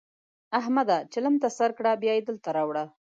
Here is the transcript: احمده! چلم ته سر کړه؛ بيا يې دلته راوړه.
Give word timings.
احمده! 0.59 0.97
چلم 1.13 1.35
ته 1.41 1.47
سر 1.57 1.71
کړه؛ 1.77 1.91
بيا 2.01 2.13
يې 2.17 2.21
دلته 2.29 2.49
راوړه. 2.57 2.83